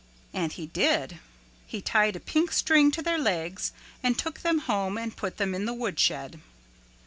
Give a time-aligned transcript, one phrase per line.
[0.33, 1.19] And he did.
[1.67, 5.53] He tied a pink string to their legs and took them home and put them
[5.53, 6.39] in the woodshed.